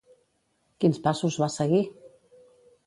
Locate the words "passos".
1.05-1.39